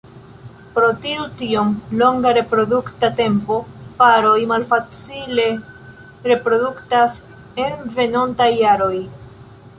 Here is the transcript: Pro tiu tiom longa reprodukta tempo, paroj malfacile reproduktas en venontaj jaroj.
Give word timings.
Pro 0.77 0.87
tiu 1.01 1.25
tiom 1.41 1.67
longa 2.01 2.31
reprodukta 2.37 3.09
tempo, 3.19 3.59
paroj 4.01 4.39
malfacile 4.55 5.47
reproduktas 6.33 7.21
en 7.67 7.87
venontaj 8.01 8.51
jaroj. 8.67 8.95